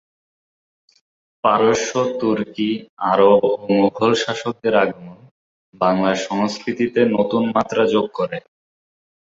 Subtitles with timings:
[1.43, 2.69] পারস্য, তুর্কি,
[3.09, 5.19] আরব ও মুঘল শাসকদের আগমন
[5.73, 8.37] বাংলার সংস্কৃতিতে নতুন মাত্রা যোগ করে।